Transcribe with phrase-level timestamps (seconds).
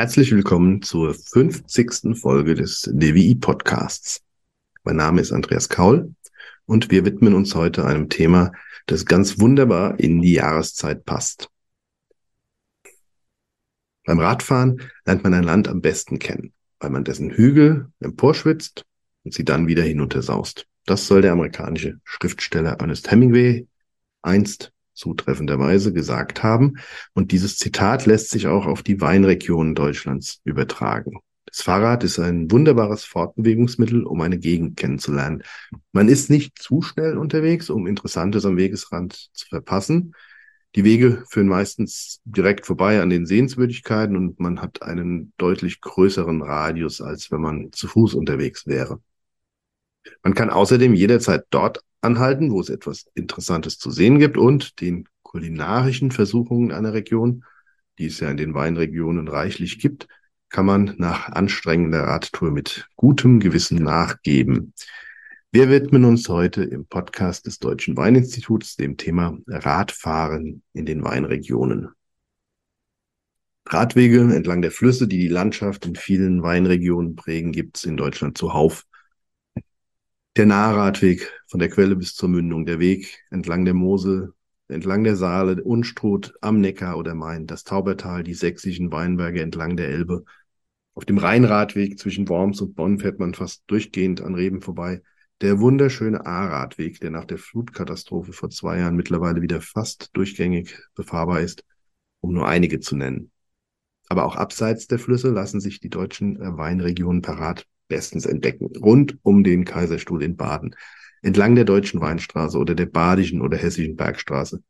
[0.00, 2.18] Herzlich willkommen zur 50.
[2.18, 4.22] Folge des DWI Podcasts.
[4.82, 6.14] Mein Name ist Andreas Kaul
[6.64, 8.52] und wir widmen uns heute einem Thema,
[8.86, 11.50] das ganz wunderbar in die Jahreszeit passt.
[14.06, 18.86] Beim Radfahren lernt man ein Land am besten kennen, weil man dessen Hügel emporschwitzt
[19.24, 20.66] und sie dann wieder hinuntersaust.
[20.86, 23.68] Das soll der amerikanische Schriftsteller Ernest Hemingway
[24.22, 26.74] einst zutreffenderweise gesagt haben.
[27.14, 31.18] Und dieses Zitat lässt sich auch auf die Weinregionen Deutschlands übertragen.
[31.46, 35.42] Das Fahrrad ist ein wunderbares Fortbewegungsmittel, um eine Gegend kennenzulernen.
[35.90, 40.14] Man ist nicht zu schnell unterwegs, um Interessantes am Wegesrand zu verpassen.
[40.76, 46.42] Die Wege führen meistens direkt vorbei an den Sehenswürdigkeiten und man hat einen deutlich größeren
[46.42, 49.00] Radius, als wenn man zu Fuß unterwegs wäre.
[50.22, 55.08] Man kann außerdem jederzeit dort anhalten, wo es etwas Interessantes zu sehen gibt und den
[55.22, 57.44] kulinarischen Versuchungen einer Region,
[57.98, 60.08] die es ja in den Weinregionen reichlich gibt,
[60.48, 64.74] kann man nach anstrengender Radtour mit gutem Gewissen nachgeben.
[65.52, 71.90] Wir widmen uns heute im Podcast des Deutschen Weininstituts dem Thema Radfahren in den Weinregionen.
[73.66, 78.36] Radwege entlang der Flüsse, die die Landschaft in vielen Weinregionen prägen, gibt es in Deutschland
[78.36, 78.84] zuhauf.
[80.40, 84.32] Der Nahradweg von der Quelle bis zur Mündung, der Weg entlang der Mosel,
[84.68, 89.90] entlang der Saale, Unstrut, am Neckar oder Main, das Taubertal, die sächsischen Weinberge entlang der
[89.90, 90.24] Elbe.
[90.94, 95.02] Auf dem Rheinradweg zwischen Worms und Bonn fährt man fast durchgehend an Reben vorbei.
[95.42, 101.42] Der wunderschöne A-Radweg, der nach der Flutkatastrophe vor zwei Jahren mittlerweile wieder fast durchgängig befahrbar
[101.42, 101.66] ist,
[102.20, 103.30] um nur einige zu nennen.
[104.08, 108.70] Aber auch abseits der Flüsse lassen sich die deutschen Weinregionen parat bestens entdecken.
[108.76, 110.74] Rund um den Kaiserstuhl in Baden,
[111.20, 114.62] entlang der deutschen Weinstraße oder der badischen oder hessischen Bergstraße.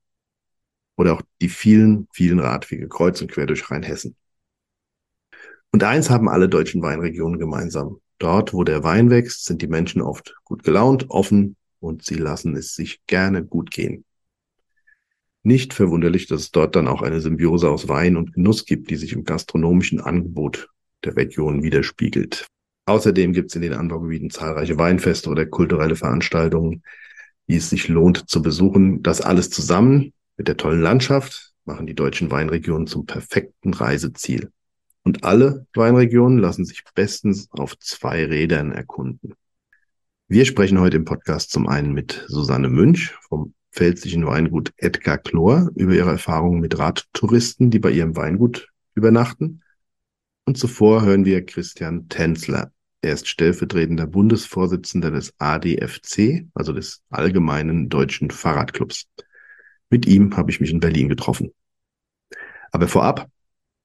[0.96, 4.16] Oder auch die vielen, vielen Radwege kreuz und quer durch Rheinhessen.
[5.70, 8.00] Und eins haben alle deutschen Weinregionen gemeinsam.
[8.19, 12.56] Dort, wo der Wein wächst, sind die Menschen oft gut gelaunt, offen und sie lassen
[12.56, 14.04] es sich gerne gut gehen.
[15.42, 18.97] Nicht verwunderlich, dass es dort dann auch eine Symbiose aus Wein und Genuss gibt, die
[18.97, 20.69] sich im gastronomischen Angebot
[21.03, 22.47] der Region widerspiegelt.
[22.91, 26.83] Außerdem gibt es in den Anbaugebieten zahlreiche Weinfeste oder kulturelle Veranstaltungen,
[27.47, 29.01] die es sich lohnt zu besuchen.
[29.05, 34.51] Das alles zusammen mit der tollen Landschaft machen die deutschen Weinregionen zum perfekten Reiseziel.
[35.05, 39.34] Und alle Weinregionen lassen sich bestens auf zwei Rädern erkunden.
[40.27, 45.71] Wir sprechen heute im Podcast zum einen mit Susanne Münch vom pfälzischen Weingut Edgar Chlor
[45.77, 49.62] über ihre Erfahrungen mit Radtouristen, die bei ihrem Weingut übernachten.
[50.45, 52.72] Und zuvor hören wir Christian Tänzler,
[53.03, 59.09] er ist stellvertretender Bundesvorsitzender des ADFC, also des Allgemeinen Deutschen Fahrradclubs.
[59.88, 61.53] Mit ihm habe ich mich in Berlin getroffen.
[62.72, 63.31] Aber vorab,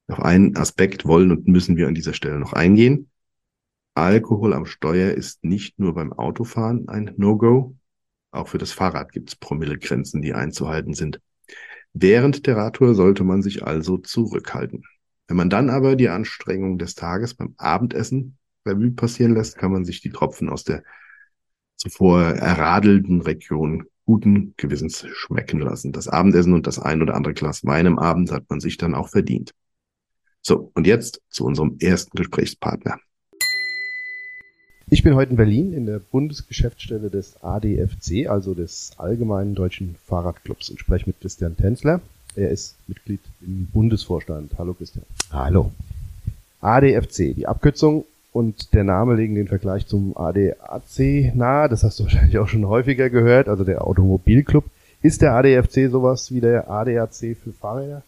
[0.08, 3.10] auf einen Aspekt wollen und müssen wir an dieser Stelle noch eingehen.
[3.94, 7.74] Alkohol am Steuer ist nicht nur beim Autofahren ein No-Go.
[8.30, 11.20] Auch für das Fahrrad gibt es Promillegrenzen, die einzuhalten sind.
[11.94, 14.84] Während der Radtour sollte man sich also zurückhalten.
[15.26, 19.84] Wenn man dann aber die Anstrengung des Tages beim Abendessen Revue passieren lässt, kann man
[19.84, 20.82] sich die Tropfen aus der
[21.76, 25.92] zuvor erradelten Region guten Gewissens schmecken lassen.
[25.92, 28.94] Das Abendessen und das ein oder andere Glas Wein am Abend hat man sich dann
[28.94, 29.52] auch verdient.
[30.40, 32.98] So, und jetzt zu unserem ersten Gesprächspartner.
[34.88, 40.70] Ich bin heute in Berlin in der Bundesgeschäftsstelle des ADFC, also des Allgemeinen Deutschen Fahrradclubs
[40.70, 42.00] und spreche mit Christian Tänzler.
[42.36, 44.52] Er ist Mitglied im Bundesvorstand.
[44.56, 45.04] Hallo Christian.
[45.32, 45.72] Hallo.
[46.60, 48.04] ADFC, die Abkürzung
[48.36, 51.70] und der Name legen den Vergleich zum ADAC nahe.
[51.70, 54.64] Das hast du wahrscheinlich auch schon häufiger gehört, also der Automobilclub.
[55.00, 58.02] Ist der ADFC sowas wie der ADAC für Fahrräder?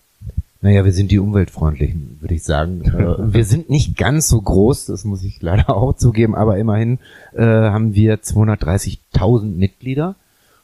[0.61, 2.83] Naja, wir sind die Umweltfreundlichen, würde ich sagen.
[2.99, 6.99] Äh, wir sind nicht ganz so groß, das muss ich leider auch zugeben, aber immerhin
[7.33, 10.15] äh, haben wir 230.000 Mitglieder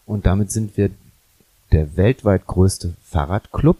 [0.04, 0.90] und damit sind wir
[1.72, 3.78] der weltweit größte Fahrradclub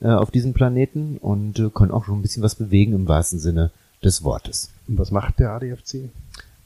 [0.00, 3.38] äh, auf diesem Planeten und äh, können auch schon ein bisschen was bewegen im wahrsten
[3.38, 3.70] Sinne
[4.02, 4.70] des Wortes.
[4.88, 6.10] Und was macht der ADFC?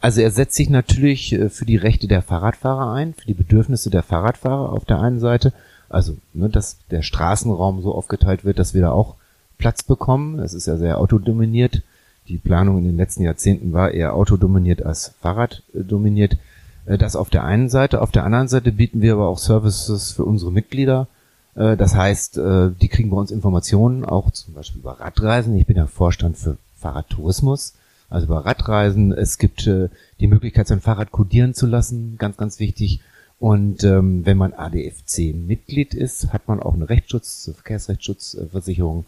[0.00, 3.90] Also er setzt sich natürlich äh, für die Rechte der Fahrradfahrer ein, für die Bedürfnisse
[3.90, 5.52] der Fahrradfahrer auf der einen Seite.
[5.88, 9.16] Also, ne, dass der Straßenraum so aufgeteilt wird, dass wir da auch
[9.58, 10.38] Platz bekommen.
[10.38, 11.82] Es ist ja sehr autodominiert.
[12.28, 16.38] Die Planung in den letzten Jahrzehnten war eher autodominiert als Fahrraddominiert.
[16.86, 18.00] Äh, das auf der einen Seite.
[18.00, 21.08] Auf der anderen Seite bieten wir aber auch Services für unsere Mitglieder.
[21.56, 25.54] Äh, das heißt, die kriegen bei uns Informationen, auch zum Beispiel über Radreisen.
[25.56, 27.74] Ich bin ja Vorstand für Fahrradtourismus,
[28.10, 29.12] also über Radreisen.
[29.12, 33.00] Es gibt äh, die Möglichkeit, sein Fahrrad kodieren zu lassen, ganz, ganz wichtig.
[33.38, 39.06] Und ähm, wenn man ADFC-Mitglied ist, hat man auch eine Rechtsschutz, Verkehrsrechtsschutzversicherung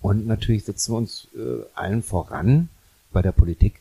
[0.00, 2.70] Und natürlich setzen wir uns äh, allen voran
[3.12, 3.80] bei der Politik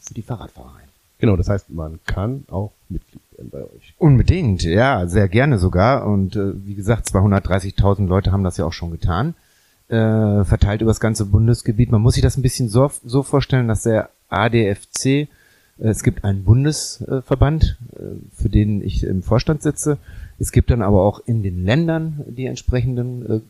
[0.00, 0.88] für die Fahrradfahrer ein.
[1.18, 3.94] Genau, das heißt, man kann auch Mitglied werden bei euch.
[3.98, 6.06] Unbedingt, ja, sehr gerne sogar.
[6.06, 9.34] Und äh, wie gesagt, 230.000 Leute haben das ja auch schon getan,
[9.94, 11.90] äh, verteilt über das ganze Bundesgebiet.
[11.92, 15.28] Man muss sich das ein bisschen so, so vorstellen, dass der ADFC, äh,
[15.78, 18.00] es gibt einen Bundesverband, äh,
[18.34, 19.98] für den ich im Vorstand sitze.
[20.38, 23.40] Es gibt dann aber auch in den Ländern die entsprechenden äh,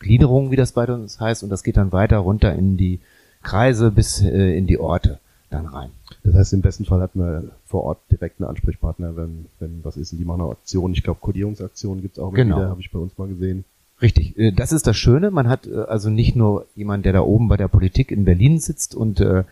[0.00, 2.98] Gliederungen, wie das bei uns heißt, und das geht dann weiter runter in die
[3.42, 5.18] Kreise bis äh, in die Orte
[5.50, 5.90] dann rein.
[6.24, 9.96] Das heißt, im besten Fall hat man vor Ort direkt einen Ansprechpartner, wenn, wenn was
[9.96, 10.12] ist.
[10.12, 10.92] Und die machen eine Aktion.
[10.92, 12.56] Ich glaube, Kodierungsaktionen gibt's auch Genau.
[12.56, 13.64] wieder, habe ich bei uns mal gesehen.
[14.02, 15.30] Richtig, äh, das ist das Schöne.
[15.30, 18.58] Man hat äh, also nicht nur jemand, der da oben bei der Politik in Berlin
[18.58, 19.44] sitzt und äh,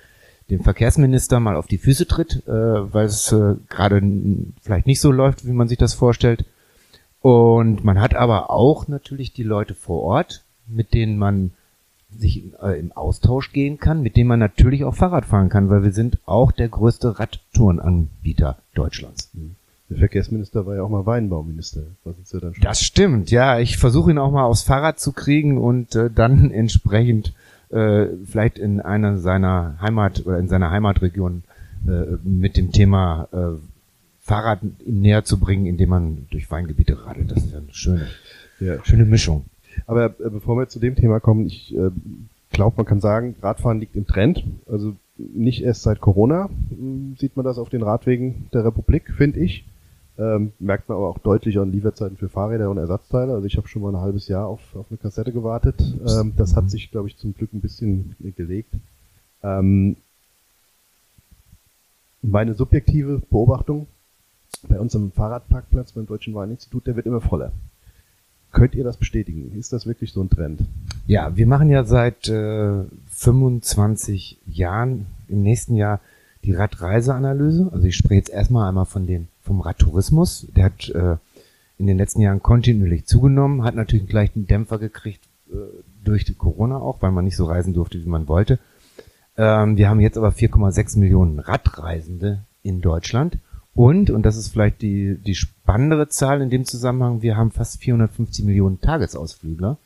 [0.50, 4.02] dem Verkehrsminister mal auf die Füße tritt, äh, weil es äh, gerade
[4.60, 6.44] vielleicht nicht so läuft, wie man sich das vorstellt.
[7.20, 11.52] Und man hat aber auch natürlich die Leute vor Ort, mit denen man
[12.16, 15.84] sich äh, im Austausch gehen kann, mit denen man natürlich auch Fahrrad fahren kann, weil
[15.84, 19.30] wir sind auch der größte Radtourenanbieter Deutschlands.
[19.90, 21.82] Der Verkehrsminister war ja auch mal Weinbauminister.
[22.04, 22.62] Was ist ja dann schon?
[22.62, 23.58] Das stimmt, ja.
[23.58, 27.32] Ich versuche ihn auch mal aufs Fahrrad zu kriegen und äh, dann entsprechend
[27.70, 31.42] äh, vielleicht in einer seiner Heimat oder in seiner Heimatregion
[31.86, 33.58] äh, mit dem Thema äh,
[34.20, 37.32] Fahrrad ihm näher zu bringen, indem man durch Weingebiete radelt.
[37.32, 38.06] Das ist ja eine schöne,
[38.60, 38.84] Ja.
[38.84, 39.44] schöne Mischung.
[39.86, 41.90] Aber äh, bevor wir zu dem Thema kommen, ich äh,
[42.52, 44.44] glaube, man kann sagen, Radfahren liegt im Trend.
[44.70, 49.40] Also nicht erst seit Corona mh, sieht man das auf den Radwegen der Republik, finde
[49.40, 49.64] ich.
[50.20, 53.32] Ähm, merkt man aber auch deutlich an Lieferzeiten für Fahrräder und Ersatzteile.
[53.32, 55.82] Also ich habe schon mal ein halbes Jahr auf, auf eine Kassette gewartet.
[56.06, 58.74] Ähm, das hat sich, glaube ich, zum Glück ein bisschen gelegt.
[59.42, 59.96] Ähm,
[62.20, 63.86] meine subjektive Beobachtung
[64.68, 67.50] bei uns am Fahrradparkplatz beim Deutschen Weininstitut, der wird immer voller.
[68.52, 69.52] Könnt ihr das bestätigen?
[69.58, 70.60] Ist das wirklich so ein Trend?
[71.06, 76.00] Ja, wir machen ja seit äh, 25 Jahren im nächsten Jahr
[76.44, 77.70] die Radreiseanalyse.
[77.72, 80.46] Also ich spreche jetzt erstmal einmal von dem vom Radtourismus.
[80.54, 81.16] Der hat äh,
[81.78, 85.20] in den letzten Jahren kontinuierlich zugenommen, hat natürlich gleich einen Dämpfer gekriegt
[85.50, 85.56] äh,
[86.04, 88.58] durch die Corona auch, weil man nicht so reisen durfte, wie man wollte.
[89.36, 93.38] Ähm, wir haben jetzt aber 4,6 Millionen Radreisende in Deutschland.
[93.74, 97.80] Und, und das ist vielleicht die, die spannendere Zahl in dem Zusammenhang, wir haben fast
[97.80, 99.78] 450 Millionen Tagesausflügler.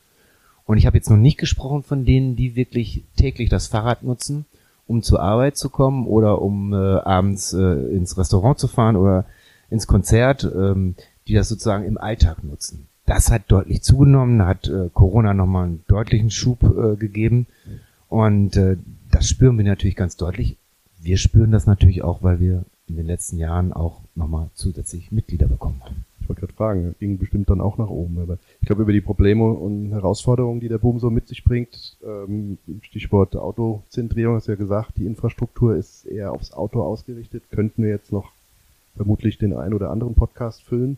[0.65, 4.45] Und ich habe jetzt noch nicht gesprochen von denen, die wirklich täglich das Fahrrad nutzen,
[4.87, 7.59] um zur Arbeit zu kommen oder um äh, abends äh,
[7.95, 9.25] ins Restaurant zu fahren oder
[9.69, 10.95] ins Konzert, ähm,
[11.27, 12.87] die das sozusagen im Alltag nutzen.
[13.05, 17.47] Das hat deutlich zugenommen, hat äh, Corona nochmal einen deutlichen Schub äh, gegeben.
[18.09, 18.77] Und äh,
[19.11, 20.57] das spüren wir natürlich ganz deutlich.
[21.01, 25.47] Wir spüren das natürlich auch, weil wir in den letzten Jahren auch nochmal zusätzlich Mitglieder
[25.47, 26.05] bekommen haben.
[26.25, 28.17] Ich wollte gerade fragen, ging bestimmt dann auch nach oben.
[28.19, 31.97] Aber ich glaube, über die Probleme und Herausforderungen, die der Boom so mit sich bringt,
[32.03, 37.83] ähm, Stichwort Autozentrierung, hast du ja gesagt, die Infrastruktur ist eher aufs Auto ausgerichtet, könnten
[37.83, 38.31] wir jetzt noch
[38.95, 40.97] vermutlich den einen oder anderen Podcast füllen.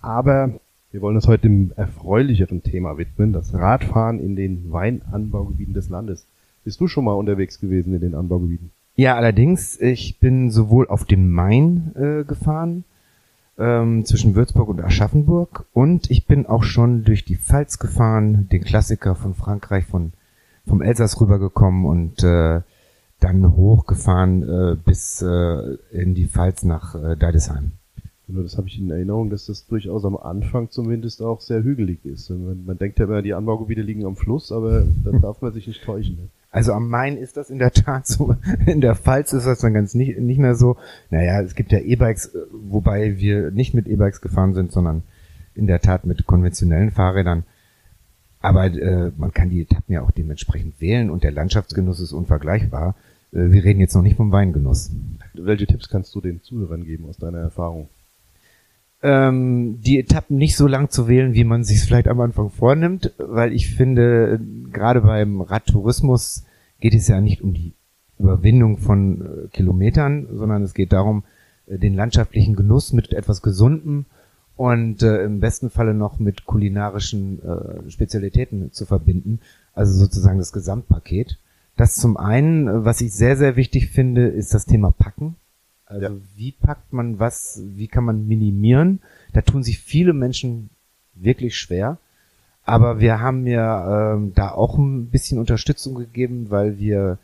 [0.00, 0.52] Aber
[0.92, 6.28] wir wollen uns heute dem erfreulicheren Thema widmen, das Radfahren in den Weinanbaugebieten des Landes.
[6.62, 8.70] Bist du schon mal unterwegs gewesen in den Anbaugebieten?
[8.94, 12.84] Ja, allerdings, ich bin sowohl auf dem Main äh, gefahren,
[13.58, 18.64] ähm, zwischen Würzburg und Aschaffenburg, und ich bin auch schon durch die Pfalz gefahren, den
[18.64, 20.12] Klassiker von Frankreich, von
[20.66, 22.60] vom Elsass rübergekommen und äh,
[23.20, 27.72] dann hochgefahren äh, bis äh, in die Pfalz nach äh, Deidesheim.
[28.26, 32.04] Nur das habe ich in Erinnerung, dass das durchaus am Anfang zumindest auch sehr hügelig
[32.04, 32.30] ist.
[32.30, 35.66] Man, man denkt ja immer, die Anbaugebiete liegen am Fluss, aber da darf man sich
[35.66, 36.16] nicht täuschen.
[36.16, 36.28] Ne?
[36.54, 38.36] Also am Main ist das in der Tat so.
[38.66, 40.76] In der Pfalz ist das dann ganz nicht, nicht mehr so.
[41.10, 45.02] Naja, es gibt ja E-Bikes, äh, wobei wir nicht mit E-Bikes gefahren sind, sondern
[45.56, 47.42] in der Tat mit konventionellen Fahrrädern.
[48.40, 52.94] Aber äh, man kann die Etappen ja auch dementsprechend wählen und der Landschaftsgenuss ist unvergleichbar.
[53.32, 54.92] Äh, wir reden jetzt noch nicht vom Weingenuss.
[55.32, 57.88] Welche Tipps kannst du den Zuhörern geben aus deiner Erfahrung?
[59.04, 63.12] ähm, die Etappen nicht so lang zu wählen, wie man sich vielleicht am Anfang vornimmt,
[63.18, 66.43] weil ich finde, äh, gerade beim Radtourismus
[66.80, 67.74] geht es ja nicht um die
[68.18, 71.24] Überwindung von äh, Kilometern, sondern es geht darum,
[71.66, 74.06] äh, den landschaftlichen Genuss mit etwas Gesundem
[74.56, 79.40] und äh, im besten Falle noch mit kulinarischen äh, Spezialitäten zu verbinden,
[79.72, 81.38] also sozusagen das Gesamtpaket.
[81.76, 85.36] Das zum einen, äh, was ich sehr, sehr wichtig finde, ist das Thema Packen.
[85.86, 86.12] Also Ja.
[86.36, 89.00] wie packt man was, wie kann man minimieren?
[89.32, 90.70] Da tun sich viele Menschen
[91.14, 91.98] wirklich schwer.
[92.64, 97.18] Aber wir haben mir ähm, da auch ein bisschen Unterstützung gegeben, weil wir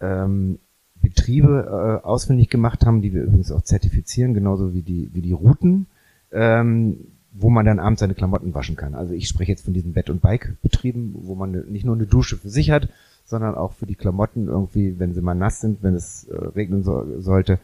[0.00, 0.58] ähm,
[1.00, 5.32] Betriebe äh, ausfindig gemacht haben, die wir übrigens auch zertifizieren, genauso wie die, wie die
[5.32, 5.86] Routen,
[6.32, 6.96] ähm,
[7.32, 8.94] wo man dann abends seine Klamotten waschen kann.
[8.94, 12.36] Also ich spreche jetzt von diesen Bett- und Bike-Betrieben, wo man nicht nur eine Dusche
[12.36, 12.88] für sich hat,
[13.24, 16.82] sondern auch für die Klamotten irgendwie, wenn sie mal nass sind, wenn es äh, regnen
[16.82, 17.58] so, sollte,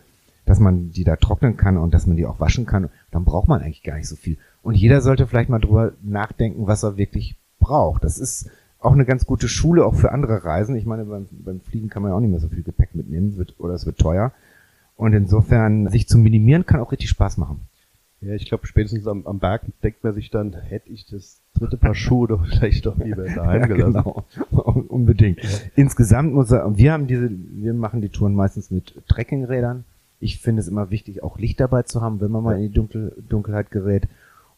[0.46, 2.88] dass man die da trocknen kann und dass man die auch waschen kann.
[3.10, 4.38] Dann braucht man eigentlich gar nicht so viel.
[4.68, 8.04] Und jeder sollte vielleicht mal drüber nachdenken, was er wirklich braucht.
[8.04, 10.76] Das ist auch eine ganz gute Schule, auch für andere Reisen.
[10.76, 13.38] Ich meine, beim, beim Fliegen kann man ja auch nicht mehr so viel Gepäck mitnehmen,
[13.38, 14.30] wird, oder es wird teuer.
[14.94, 17.62] Und insofern, sich zu minimieren, kann auch richtig Spaß machen.
[18.20, 21.78] Ja, ich glaube, spätestens am, am Berg denkt man sich dann, hätte ich das dritte
[21.78, 24.04] Paar Schuhe doch vielleicht doch lieber daheim ja, gelassen.
[24.04, 24.24] genau.
[24.88, 25.42] Unbedingt.
[25.42, 25.48] Ja.
[25.76, 29.84] Insgesamt muss er, wir haben diese, wir machen die Touren meistens mit Trekkingrädern.
[30.20, 32.74] Ich finde es immer wichtig, auch Licht dabei zu haben, wenn man mal in die
[32.74, 34.08] Dunkel, Dunkelheit gerät.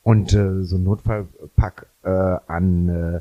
[0.02, 3.21] Und äh, so ein Notfallpack äh, an, äh,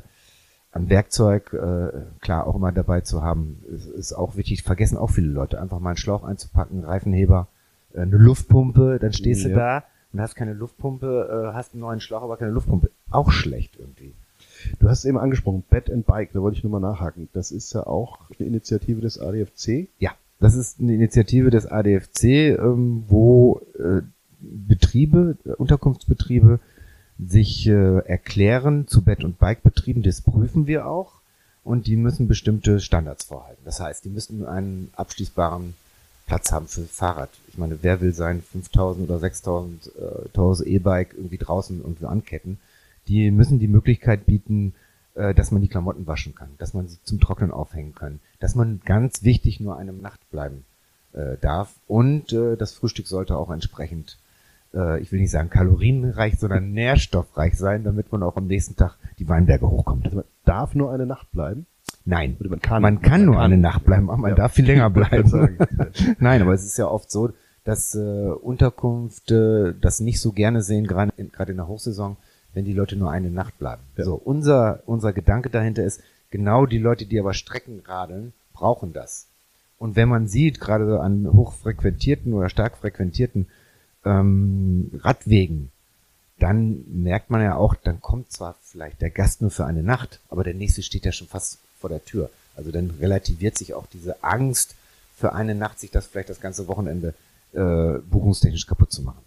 [0.72, 4.62] an Werkzeug, äh, klar, auch immer dabei zu haben, ist, ist auch wichtig.
[4.62, 7.48] Vergessen auch viele Leute, einfach mal einen Schlauch einzupacken, Reifenheber,
[7.92, 9.48] äh, eine Luftpumpe, dann stehst ja.
[9.48, 12.90] du da und hast keine Luftpumpe, äh, hast einen neuen Schlauch, aber keine Luftpumpe.
[13.10, 14.14] Auch schlecht irgendwie.
[14.78, 17.28] Du hast es eben angesprochen, Bed and Bike, da wollte ich nur mal nachhaken.
[17.32, 19.88] Das ist ja auch eine Initiative des ADFC.
[19.98, 22.24] Ja, das ist eine Initiative des ADFC,
[22.58, 24.02] ähm, wo äh,
[24.40, 26.60] Betriebe, Unterkunftsbetriebe
[27.18, 31.20] sich äh, erklären zu Bett- und Bikebetrieben, das prüfen wir auch.
[31.62, 33.60] Und die müssen bestimmte Standards vorhalten.
[33.66, 35.74] Das heißt, die müssen einen abschließbaren
[36.26, 37.28] Platz haben für Fahrrad.
[37.48, 42.58] Ich meine, wer will sein 5000 oder 6000 äh, teures E-Bike irgendwie draußen irgendwie anketten?
[43.08, 44.72] Die müssen die Möglichkeit bieten,
[45.14, 48.54] äh, dass man die Klamotten waschen kann, dass man sie zum Trocknen aufhängen kann, dass
[48.54, 50.64] man ganz wichtig nur eine Nacht bleiben
[51.12, 54.16] äh, darf und äh, das Frühstück sollte auch entsprechend
[54.74, 58.96] äh, ich will nicht sagen kalorienreich, sondern nährstoffreich sein, damit man auch am nächsten Tag
[59.18, 60.04] die Weinberge hochkommt.
[60.04, 61.66] Also man darf nur eine Nacht bleiben?
[62.04, 63.44] Nein, Oder man kann, man kann man nur kann.
[63.44, 64.36] eine Nacht bleiben, aber man ja.
[64.36, 65.58] darf viel länger bleiben.
[66.18, 67.32] Nein, aber es ist ja oft so,
[67.64, 72.16] dass äh, Unterkünfte das nicht so gerne sehen, gerade in, in der Hochsaison,
[72.54, 73.82] wenn die Leute nur eine Nacht bleiben.
[73.96, 74.04] Ja.
[74.04, 79.28] So, unser, unser Gedanke dahinter ist, genau die Leute, die aber Strecken radeln, brauchen das.
[79.78, 83.46] Und wenn man sieht, gerade so an hochfrequentierten oder stark frequentierten
[84.04, 85.70] ähm, Radwegen,
[86.38, 90.20] dann merkt man ja auch, dann kommt zwar vielleicht der Gast nur für eine Nacht,
[90.28, 92.30] aber der nächste steht ja schon fast vor der Tür.
[92.56, 94.74] Also dann relativiert sich auch diese Angst
[95.16, 97.14] für eine Nacht, sich das vielleicht das ganze Wochenende
[97.52, 99.20] äh, buchungstechnisch kaputt zu machen.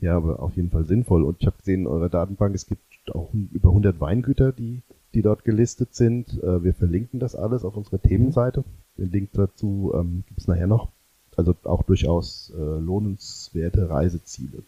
[0.00, 1.24] Ja, aber auf jeden Fall sinnvoll.
[1.24, 4.82] Und ich habe gesehen in eurer Datenbank, es gibt auch über 100 Weingüter, die,
[5.14, 6.42] die dort gelistet sind.
[6.42, 8.64] Äh, wir verlinken das alles auf unserer Themenseite.
[8.96, 10.88] Den Link dazu ähm, gibt es nachher noch.
[11.36, 14.62] Also auch durchaus äh, lohnenswerte Reiseziele.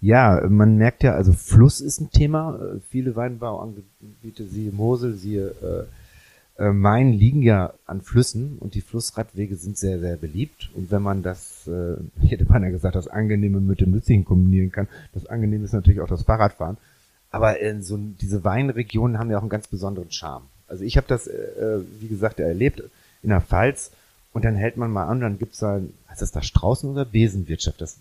[0.00, 2.58] Ja, man merkt ja, also Fluss ist ein Thema.
[2.60, 8.80] Äh, viele Weinbauangebiete, siehe Mosel, siehe äh, äh, Main, liegen ja an Flüssen und die
[8.80, 10.70] Flussradwege sind sehr, sehr beliebt.
[10.74, 14.70] Und wenn man das, äh, ich hätte beinahe gesagt, das Angenehme mit dem Nützlichen kombinieren
[14.70, 16.76] kann, das Angenehme ist natürlich auch das Fahrradfahren.
[17.30, 20.44] Aber äh, so diese Weinregionen haben ja auch einen ganz besonderen Charme.
[20.68, 22.82] Also ich habe das, äh, wie gesagt, erlebt
[23.22, 23.90] in der Pfalz
[24.34, 27.80] und dann hält man mal an, dann gibt's da, heißt das da Straußen- oder Besenwirtschaft?
[27.80, 28.00] Das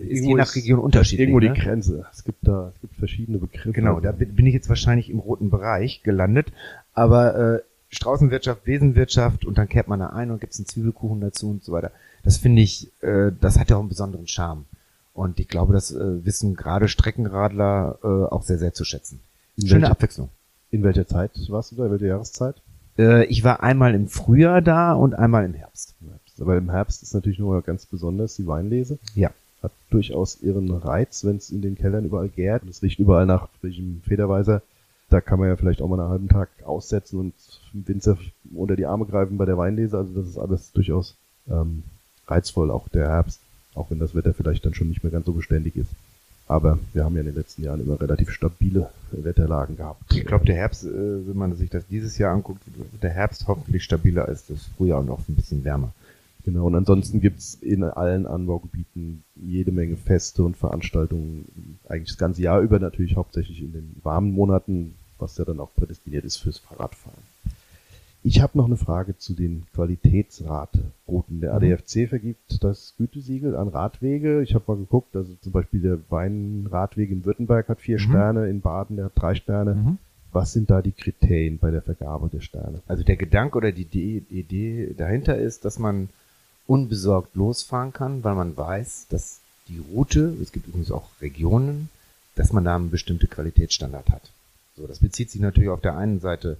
[0.00, 1.28] ist je nach Region unterschiedlich.
[1.28, 1.52] Irgendwo ne?
[1.52, 2.06] die Grenze.
[2.10, 3.72] Es gibt da es gibt verschiedene Begriffe.
[3.72, 6.52] Genau, da bin ich jetzt wahrscheinlich im roten Bereich gelandet.
[6.94, 11.50] Aber äh, Straußenwirtschaft, Besenwirtschaft und dann kehrt man da ein und gibt's einen Zwiebelkuchen dazu
[11.50, 11.92] und so weiter.
[12.22, 14.64] Das finde ich, äh, das hat ja auch einen besonderen Charme.
[15.12, 19.20] Und ich glaube, das äh, wissen gerade Streckenradler äh, auch sehr, sehr zu schätzen.
[19.56, 20.30] In Schöne welche, Abwechslung.
[20.70, 21.84] In welcher Zeit warst du da?
[21.84, 22.56] In welcher Jahreszeit?
[22.98, 25.94] Äh, ich war einmal im Frühjahr da und einmal im Herbst.
[26.40, 28.98] Aber im Herbst ist natürlich nur ganz besonders die Weinlese.
[29.14, 29.30] Ja.
[29.62, 33.26] Hat durchaus ihren Reiz, wenn es in den Kellern überall gärt und es riecht überall
[33.26, 34.62] nach welchem Federweiser.
[35.10, 37.34] Da kann man ja vielleicht auch mal einen halben Tag aussetzen und
[37.72, 38.18] Winzer
[38.54, 39.96] unter die Arme greifen bei der Weinlese.
[39.96, 41.14] Also das ist alles durchaus
[41.48, 41.84] ähm,
[42.26, 43.40] reizvoll, auch der Herbst.
[43.74, 45.90] Auch wenn das Wetter vielleicht dann schon nicht mehr ganz so beständig ist.
[46.46, 50.14] Aber wir haben ja in den letzten Jahren immer relativ stabile Wetterlagen gehabt.
[50.14, 53.46] Ich glaube, der Herbst, äh, wenn man sich das dieses Jahr anguckt, wird der Herbst
[53.48, 55.92] hoffentlich stabiler als das Frühjahr und auch ein bisschen wärmer.
[56.44, 61.46] Genau, und ansonsten gibt's in allen Anbaugebieten jede Menge Feste und Veranstaltungen,
[61.88, 65.74] eigentlich das ganze Jahr über natürlich hauptsächlich in den warmen Monaten, was ja dann auch
[65.74, 67.33] prädestiniert ist fürs Fahrradfahren.
[68.26, 71.42] Ich habe noch eine Frage zu den Qualitätsradrouten.
[71.42, 71.56] Der mhm.
[71.56, 74.42] ADFC vergibt das Gütesiegel an Radwege.
[74.42, 78.02] Ich habe mal geguckt, also zum Beispiel der Weinradweg in Württemberg hat vier mhm.
[78.02, 79.74] Sterne, in Baden der hat drei Sterne.
[79.74, 79.98] Mhm.
[80.32, 82.80] Was sind da die Kriterien bei der Vergabe der Sterne?
[82.88, 86.08] Also der Gedanke oder die Idee dahinter ist, dass man
[86.66, 91.90] unbesorgt losfahren kann, weil man weiß, dass die Route, es gibt übrigens auch Regionen,
[92.36, 94.30] dass man da einen bestimmten Qualitätsstandard hat.
[94.78, 96.56] So, das bezieht sich natürlich auf der einen Seite,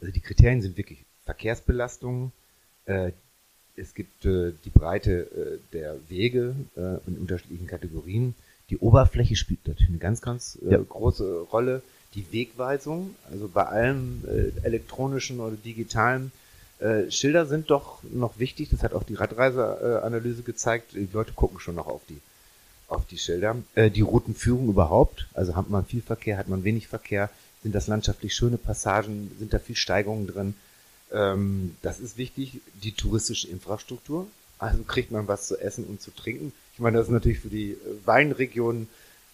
[0.00, 2.32] also die Kriterien sind wirklich Verkehrsbelastung,
[2.86, 3.12] äh,
[3.76, 8.34] es gibt äh, die Breite äh, der Wege äh, in unterschiedlichen Kategorien,
[8.70, 10.78] Die Oberfläche spielt natürlich eine ganz, ganz äh, ja.
[10.78, 11.82] große Rolle.
[12.14, 16.32] Die Wegweisung, also bei allem äh, elektronischen oder digitalen
[16.78, 18.70] äh, Schilder sind doch noch wichtig.
[18.70, 20.92] Das hat auch die Radreiseanalyse gezeigt.
[20.94, 22.20] Die Leute gucken schon noch auf die
[22.88, 23.56] auf die Schilder.
[23.74, 27.30] Äh, die Routenführung überhaupt, also hat man viel Verkehr, hat man wenig Verkehr,
[27.66, 30.54] sind das landschaftlich schöne Passagen, sind da viel Steigungen drin.
[31.12, 32.60] Ähm, das ist wichtig.
[32.80, 34.28] Die touristische Infrastruktur,
[34.60, 36.52] also kriegt man was zu essen und zu trinken.
[36.74, 38.86] Ich meine, das ist natürlich für die äh, Weinregionen,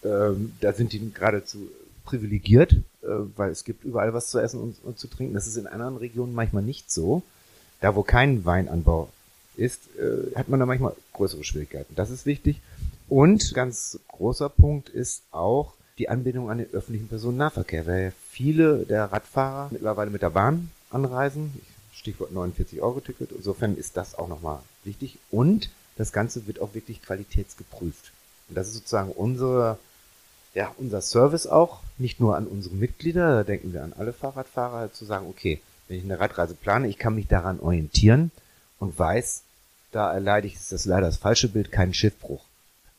[0.03, 1.69] ähm, da sind die geradezu
[2.07, 5.35] privilegiert, äh, weil es gibt überall was zu essen und, und, zu trinken.
[5.35, 7.23] Das ist in anderen Regionen manchmal nicht so.
[7.83, 9.11] Da, wo kein Weinanbau
[9.59, 11.95] ist, äh, hat man da manchmal größere Schwierigkeiten.
[11.97, 12.63] Das ist wichtig.
[13.11, 19.13] Und ganz großer Punkt ist auch die Anbindung an den öffentlichen Personennahverkehr, weil viele der
[19.13, 21.53] Radfahrer mittlerweile mit der Bahn anreisen.
[21.93, 23.33] Stichwort 49-Euro-Ticket.
[23.33, 25.19] Insofern ist das auch nochmal wichtig.
[25.31, 28.13] Und das Ganze wird auch wirklich qualitätsgeprüft.
[28.49, 29.79] Und das ist sozusagen unsere,
[30.55, 34.93] ja, unser Service auch, nicht nur an unsere Mitglieder, da denken wir an alle Fahrradfahrer,
[34.93, 38.31] zu sagen, okay, wenn ich eine Radreise plane, ich kann mich daran orientieren
[38.79, 39.43] und weiß,
[39.93, 42.43] da erleide ich, ist das leider das falsche Bild, keinen Schiffbruch.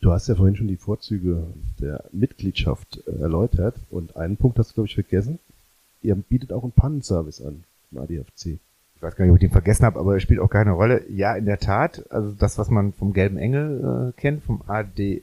[0.03, 1.47] Du hast ja vorhin schon die Vorzüge
[1.79, 5.39] der Mitgliedschaft äh, erläutert und einen Punkt hast du, glaube ich, vergessen.
[6.01, 8.47] Ihr bietet auch einen Pannenservice an, im ADFC.
[8.97, 11.09] Ich weiß gar nicht, ob ich den vergessen habe, aber er spielt auch keine Rolle.
[11.09, 12.03] Ja, in der Tat.
[12.11, 15.21] Also das, was man vom Gelben Engel äh, kennt, vom ADAC,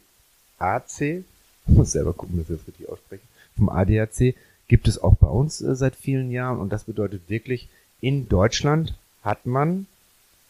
[1.00, 1.24] ich
[1.66, 3.22] muss selber gucken, dass ich das richtig ausspreche,
[3.58, 4.34] vom ADAC
[4.66, 7.68] gibt es auch bei uns äh, seit vielen Jahren und das bedeutet wirklich,
[8.00, 9.84] in Deutschland hat man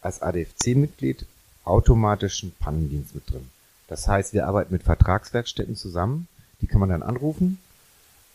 [0.02, 1.26] als ADFC-Mitglied
[1.64, 3.48] automatischen Pannendienst mit drin.
[3.90, 6.28] Das heißt, wir arbeiten mit Vertragswerkstätten zusammen,
[6.62, 7.58] die kann man dann anrufen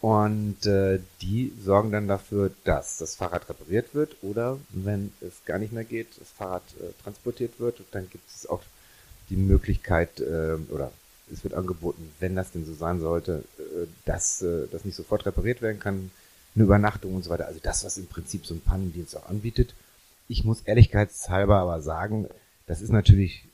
[0.01, 5.57] und äh, die sorgen dann dafür, dass das Fahrrad repariert wird oder wenn es gar
[5.57, 7.79] nicht mehr geht, das Fahrrad äh, transportiert wird.
[7.79, 8.62] Und dann gibt es auch
[9.29, 10.91] die Möglichkeit äh, oder
[11.31, 15.25] es wird angeboten, wenn das denn so sein sollte, äh, dass äh, das nicht sofort
[15.25, 16.11] repariert werden kann,
[16.53, 17.48] eine Übernachtung und so weiter.
[17.48, 19.74] Also das, was im Prinzip so ein Pannendienst auch anbietet.
[20.27, 22.27] Ich muss ehrlichkeitshalber aber sagen,
[22.68, 23.46] das ist natürlich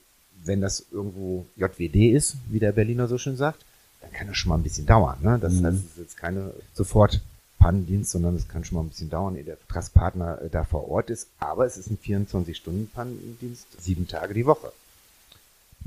[0.44, 3.66] wenn das irgendwo JWD ist, wie der Berliner so schön sagt,
[4.02, 5.18] dann kann das schon mal ein bisschen dauern.
[5.22, 5.38] Ne?
[5.40, 5.66] Das mhm.
[5.66, 7.22] es ist jetzt keine sofort
[7.60, 10.90] Pannendienst, sondern es kann schon mal ein bisschen dauern, ehe der Vertragspartner äh, da vor
[10.90, 11.28] Ort ist.
[11.40, 14.72] Aber es ist ein 24-Stunden-Pannendienst, sieben Tage die Woche.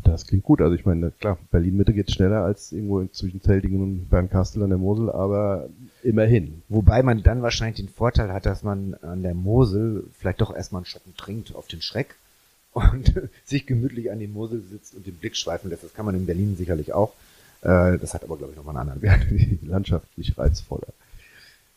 [0.05, 0.61] Das klingt gut.
[0.61, 4.79] Also ich meine, klar, Berlin-Mitte geht schneller als irgendwo zwischen Zeldingen und Bernkastel an der
[4.79, 5.69] Mosel, aber
[6.03, 6.63] immerhin.
[6.69, 10.81] Wobei man dann wahrscheinlich den Vorteil hat, dass man an der Mosel vielleicht doch erstmal
[10.81, 12.17] einen Schoppen trinkt auf den Schreck
[12.75, 15.85] und sich gemütlich an die Mosel sitzt und den Blick schweifen lässt.
[15.85, 17.15] Das kann man in Berlin sicherlich auch.
[17.63, 19.63] Äh, das hat aber, glaube ich, nochmal einen anderen Wert.
[19.63, 20.89] Landschaftlich reizvoller.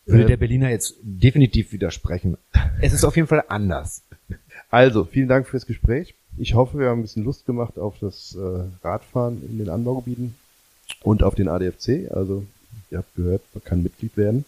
[0.06, 2.36] Würde der Berliner jetzt definitiv widersprechen.
[2.80, 4.02] Es ist auf jeden Fall anders.
[4.70, 6.14] Also, vielen Dank fürs Gespräch.
[6.36, 10.36] Ich hoffe, wir haben ein bisschen Lust gemacht auf das äh, Radfahren in den Anbaugebieten
[11.02, 12.10] und auf den ADFC.
[12.12, 12.44] Also,
[12.90, 14.44] ihr habt gehört, man kann Mitglied werden.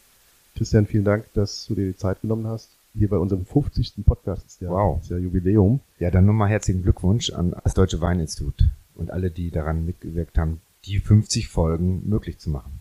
[0.57, 3.95] Christian, vielen Dank, dass du dir die Zeit genommen hast hier bei unserem 50.
[4.05, 5.01] Podcast ist ja, wow.
[5.01, 5.81] ist ja Jubiläum.
[5.99, 10.61] Ja, dann nochmal herzlichen Glückwunsch an das Deutsche Weininstitut und alle, die daran mitgewirkt haben,
[10.85, 12.81] die 50 Folgen möglich zu machen.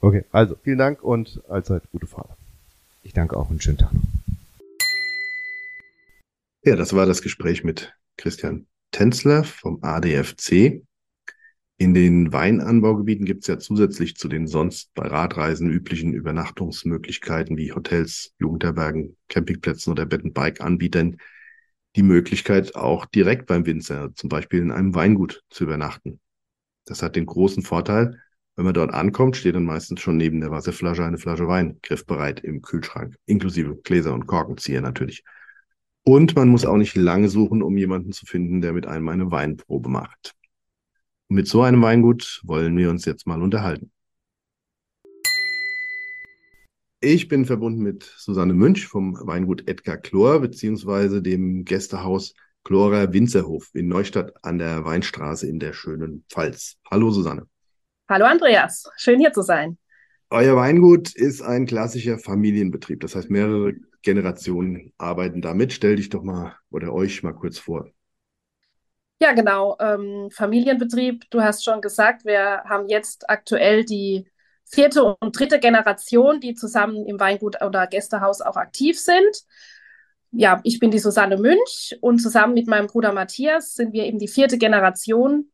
[0.00, 2.30] Okay, also vielen Dank und allzeit gute Fahrt.
[3.02, 4.02] Ich danke auch und schönen Tag noch.
[6.62, 10.82] Ja, das war das Gespräch mit Christian Tänzler vom ADFC.
[11.80, 17.72] In den Weinanbaugebieten gibt es ja zusätzlich zu den sonst bei Radreisen üblichen Übernachtungsmöglichkeiten wie
[17.72, 21.18] Hotels, Jugendherbergen, Campingplätzen oder Bed-and-Bike-Anbietern
[21.94, 26.18] die Möglichkeit, auch direkt beim Winzer, zum Beispiel in einem Weingut, zu übernachten.
[26.84, 28.20] Das hat den großen Vorteil,
[28.56, 32.40] wenn man dort ankommt, steht dann meistens schon neben der Wasserflasche eine Flasche Wein griffbereit
[32.40, 35.22] im Kühlschrank, inklusive Gläser und Korkenzieher natürlich.
[36.02, 39.30] Und man muss auch nicht lange suchen, um jemanden zu finden, der mit einem eine
[39.30, 40.34] Weinprobe macht.
[41.28, 43.92] Und mit so einem Weingut wollen wir uns jetzt mal unterhalten.
[47.00, 53.70] Ich bin verbunden mit Susanne Münch vom Weingut Edgar Chlor beziehungsweise dem Gästehaus Chlorer Winzerhof
[53.74, 56.76] in Neustadt an der Weinstraße in der schönen Pfalz.
[56.90, 57.46] Hallo Susanne.
[58.08, 59.78] Hallo Andreas, schön hier zu sein.
[60.30, 65.72] Euer Weingut ist ein klassischer Familienbetrieb, das heißt mehrere Generationen arbeiten damit.
[65.72, 67.90] Stell dich doch mal oder euch mal kurz vor.
[69.20, 69.76] Ja, genau.
[69.80, 74.30] Ähm, Familienbetrieb, du hast schon gesagt, wir haben jetzt aktuell die
[74.64, 79.44] vierte und dritte Generation, die zusammen im Weingut oder Gästehaus auch aktiv sind.
[80.30, 84.18] Ja, ich bin die Susanne Münch und zusammen mit meinem Bruder Matthias sind wir eben
[84.18, 85.50] die vierte Generation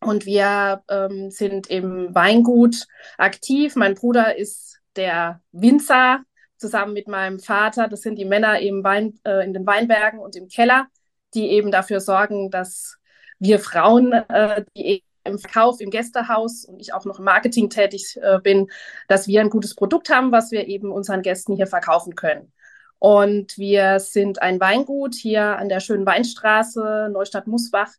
[0.00, 2.86] und wir ähm, sind im Weingut
[3.18, 3.74] aktiv.
[3.76, 6.22] Mein Bruder ist der Winzer
[6.56, 7.88] zusammen mit meinem Vater.
[7.88, 10.86] Das sind die Männer im Wein, äh, in den Weinbergen und im Keller
[11.34, 12.96] die eben dafür sorgen, dass
[13.38, 18.18] wir Frauen, äh, die im Verkauf im Gästehaus und ich auch noch im Marketing tätig
[18.20, 18.70] äh, bin,
[19.08, 22.52] dass wir ein gutes Produkt haben, was wir eben unseren Gästen hier verkaufen können.
[22.98, 27.92] Und wir sind ein Weingut hier an der schönen Weinstraße, Neustadt-Musbach,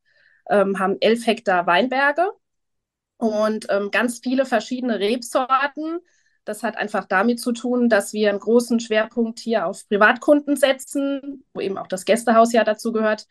[0.50, 2.32] ähm, haben elf Hektar Weinberge
[3.18, 6.00] und ähm, ganz viele verschiedene Rebsorten.
[6.46, 11.44] Das hat einfach damit zu tun, dass wir einen großen Schwerpunkt hier auf Privatkunden setzen,
[11.54, 13.28] wo eben auch das Gästehaus ja dazu gehört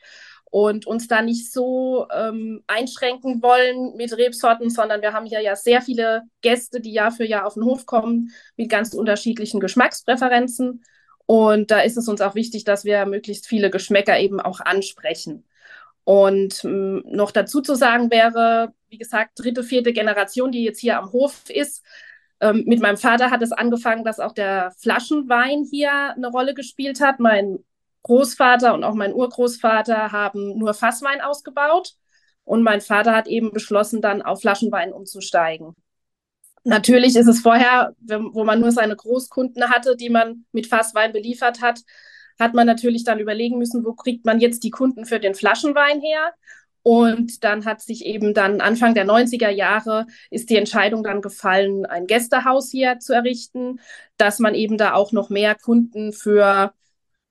[0.55, 5.57] und uns da nicht so ähm, einschränken wollen mit Rebsorten, sondern wir haben hier ja
[5.57, 10.85] sehr viele Gäste, die Jahr für Jahr auf den Hof kommen mit ganz unterschiedlichen Geschmackspräferenzen.
[11.27, 15.45] Und da ist es uns auch wichtig, dass wir möglichst viele Geschmäcker eben auch ansprechen.
[16.05, 20.99] Und ähm, noch dazu zu sagen wäre, wie gesagt, dritte, vierte Generation, die jetzt hier
[20.99, 21.83] am Hof ist.
[22.45, 27.01] Ähm, mit meinem Vater hat es angefangen, dass auch der Flaschenwein hier eine Rolle gespielt
[27.01, 27.19] hat.
[27.19, 27.61] Mein
[28.03, 31.95] Großvater und auch mein Urgroßvater haben nur Fasswein ausgebaut
[32.45, 35.75] und mein Vater hat eben beschlossen, dann auf Flaschenwein umzusteigen.
[36.65, 41.63] Natürlich ist es vorher, wo man nur seine Großkunden hatte, die man mit Fasswein beliefert
[41.63, 41.81] hat,
[42.39, 46.03] hat man natürlich dann überlegen müssen, wo kriegt man jetzt die Kunden für den Flaschenwein
[46.03, 46.35] her?
[46.85, 51.87] Und dann hat sich eben dann Anfang der 90er Jahre ist die Entscheidung dann gefallen,
[51.87, 53.81] ein Gästehaus hier zu errichten,
[54.19, 56.75] dass man eben da auch noch mehr Kunden für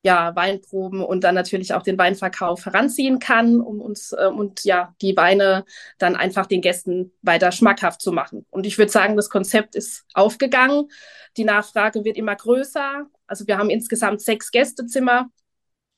[0.01, 4.95] ja, Weinproben und dann natürlich auch den Weinverkauf heranziehen kann, um uns äh, und ja,
[5.03, 5.65] die Weine
[5.99, 8.47] dann einfach den Gästen weiter schmackhaft zu machen.
[8.49, 10.89] Und ich würde sagen, das Konzept ist aufgegangen.
[11.37, 13.05] Die Nachfrage wird immer größer.
[13.27, 15.29] Also wir haben insgesamt sechs Gästezimmer.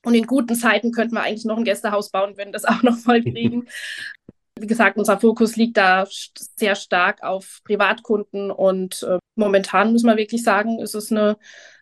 [0.06, 2.96] Und in guten Zeiten könnten wir eigentlich noch ein Gästehaus bauen, wenn das auch noch
[2.96, 3.66] voll kriegen.
[4.56, 10.16] Wie gesagt, unser Fokus liegt da sehr stark auf Privatkunden und äh, momentan muss man
[10.16, 11.36] wirklich sagen, ist es eine,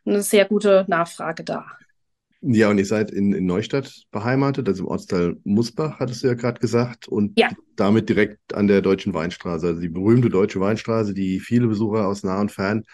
[0.06, 1.66] eine sehr gute Nachfrage da.
[2.40, 6.34] Ja, und ihr seid in, in Neustadt beheimatet, also im Ortsteil Musbach, hattest du ja
[6.34, 7.50] gerade gesagt, und ja.
[7.76, 12.22] damit direkt an der Deutschen Weinstraße, also die berühmte Deutsche Weinstraße, die viele Besucher aus
[12.22, 12.84] nah und fern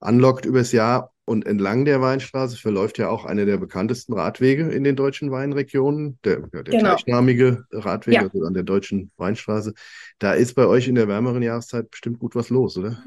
[0.00, 1.14] anlockt übers Jahr.
[1.26, 6.18] Und entlang der Weinstraße verläuft ja auch einer der bekanntesten Radwege in den deutschen Weinregionen,
[6.24, 6.78] der, der genau.
[6.78, 8.22] gleichnamige Radweg, ja.
[8.22, 9.74] also an der Deutschen Weinstraße.
[10.20, 13.02] Da ist bei euch in der wärmeren Jahreszeit bestimmt gut was los, oder?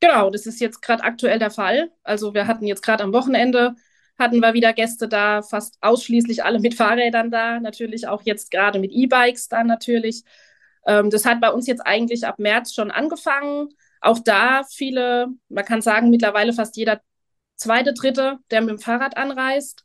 [0.00, 1.90] Genau, das ist jetzt gerade aktuell der Fall.
[2.02, 3.76] Also wir hatten jetzt gerade am Wochenende
[4.18, 8.80] hatten wir wieder Gäste da, fast ausschließlich alle mit Fahrrädern da, natürlich auch jetzt gerade
[8.80, 10.24] mit E-Bikes da natürlich.
[10.86, 13.68] Ähm, das hat bei uns jetzt eigentlich ab März schon angefangen.
[14.00, 17.00] Auch da viele, man kann sagen, mittlerweile fast jeder
[17.58, 19.84] zweite, dritte, der mit dem Fahrrad anreist.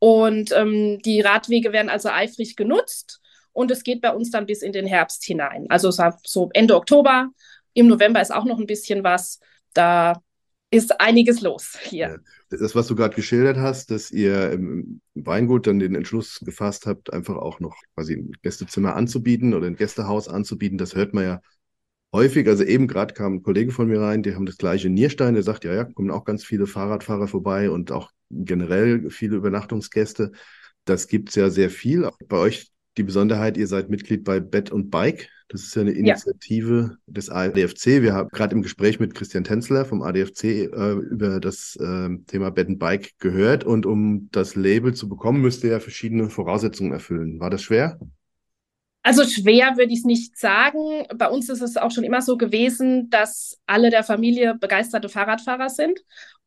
[0.00, 3.20] Und ähm, die Radwege werden also eifrig genutzt.
[3.52, 5.66] Und es geht bei uns dann bis in den Herbst hinein.
[5.68, 7.28] Also so Ende Oktober.
[7.74, 9.38] Im November ist auch noch ein bisschen was.
[9.74, 10.20] Da
[10.70, 12.20] ist einiges los hier.
[12.48, 17.12] Das, was du gerade geschildert hast, dass ihr im Weingut dann den Entschluss gefasst habt,
[17.12, 21.40] einfach auch noch quasi ein Gästezimmer anzubieten oder ein Gästehaus anzubieten, das hört man ja
[22.12, 22.46] häufig.
[22.48, 25.34] Also eben gerade kam ein Kollege von mir rein, die haben das gleiche in Nierstein,
[25.34, 30.32] der sagt, ja, ja, kommen auch ganz viele Fahrradfahrer vorbei und auch generell viele Übernachtungsgäste.
[30.84, 32.08] Das gibt's ja sehr viel.
[32.28, 35.28] Bei euch die Besonderheit, ihr seid Mitglied bei Bed und Bike.
[35.48, 37.12] Das ist ja eine Initiative ja.
[37.12, 38.02] des ADFC.
[38.02, 42.50] Wir haben gerade im Gespräch mit Christian Tänzler vom ADFC äh, über das äh, Thema
[42.50, 43.64] Bed and Bike gehört.
[43.64, 47.40] Und um das Label zu bekommen, müsste er verschiedene Voraussetzungen erfüllen.
[47.40, 47.98] War das schwer?
[49.02, 51.06] Also schwer würde ich es nicht sagen.
[51.16, 55.70] Bei uns ist es auch schon immer so gewesen, dass alle der Familie begeisterte Fahrradfahrer
[55.70, 56.00] sind.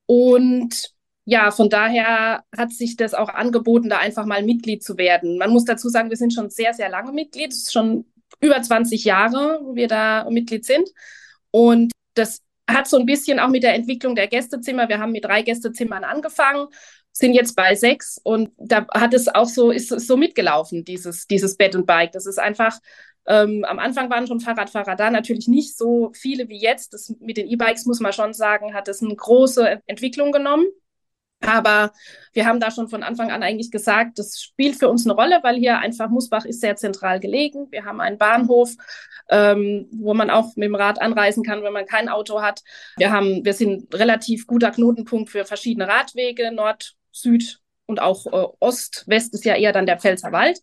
[0.06, 0.94] Und
[1.26, 5.38] ja, von daher hat sich das auch angeboten, da einfach mal Mitglied zu werden.
[5.38, 7.52] Man muss dazu sagen, wir sind schon sehr, sehr lange Mitglied.
[7.52, 8.06] Es ist schon
[8.40, 10.90] über 20 Jahre, wo wir da Mitglied sind.
[11.52, 14.90] Und das hat so ein bisschen auch mit der Entwicklung der Gästezimmer.
[14.90, 16.68] Wir haben mit drei Gästezimmern angefangen,
[17.14, 21.28] sind jetzt bei sechs und da hat es auch so, ist es so mitgelaufen, dieses,
[21.28, 22.12] dieses Bed und Bike.
[22.12, 22.80] Das ist einfach,
[23.28, 26.94] ähm, am Anfang waren schon Fahrradfahrer da, natürlich nicht so viele wie jetzt.
[26.94, 30.66] Das, mit den E-Bikes muss man schon sagen, hat es eine große Entwicklung genommen.
[31.46, 31.92] Aber
[32.32, 35.40] wir haben da schon von Anfang an eigentlich gesagt, das spielt für uns eine Rolle,
[35.44, 37.68] weil hier einfach Musbach ist sehr zentral gelegen.
[37.70, 38.72] Wir haben einen Bahnhof,
[39.30, 42.64] ähm, wo man auch mit dem Rad anreisen kann, wenn man kein Auto hat.
[42.98, 48.48] Wir haben, wir sind relativ guter Knotenpunkt für verschiedene Radwege, Nord, Süd und auch äh,
[48.60, 49.06] Ost.
[49.08, 50.60] West ist ja eher dann der Pfälzer Wald.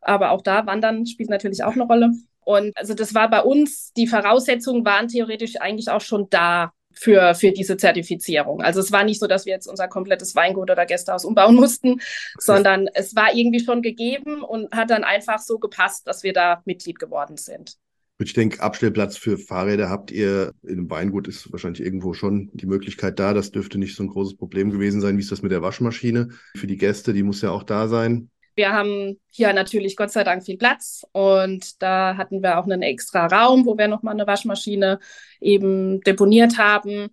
[0.00, 2.12] Aber auch da Wandern spielt natürlich auch eine Rolle.
[2.40, 7.34] Und also das war bei uns, die Voraussetzungen waren theoretisch eigentlich auch schon da für,
[7.34, 8.62] für diese Zertifizierung.
[8.62, 12.00] Also es war nicht so, dass wir jetzt unser komplettes Weingut oder Gästehaus umbauen mussten,
[12.38, 16.62] sondern es war irgendwie schon gegeben und hat dann einfach so gepasst, dass wir da
[16.64, 17.76] Mitglied geworden sind.
[18.22, 22.66] Ich denke, Abstellplatz für Fahrräder habt ihr in einem Weingut ist wahrscheinlich irgendwo schon die
[22.66, 23.32] Möglichkeit da.
[23.32, 25.16] Das dürfte nicht so ein großes Problem gewesen sein.
[25.16, 26.28] Wie ist das mit der Waschmaschine?
[26.54, 28.30] Für die Gäste, die muss ja auch da sein.
[28.56, 32.82] Wir haben hier natürlich Gott sei Dank viel Platz und da hatten wir auch einen
[32.82, 34.98] extra Raum, wo wir nochmal eine Waschmaschine
[35.40, 37.08] eben deponiert haben,